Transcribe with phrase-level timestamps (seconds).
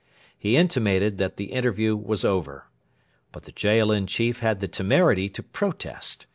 [0.35, 2.65] He intimated that the interview was over.
[3.31, 6.25] But the Jaalin chief had the temerity to protest.